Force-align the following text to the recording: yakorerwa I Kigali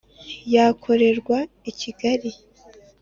yakorerwa 0.53 1.37
I 1.69 1.71
Kigali 1.79 2.31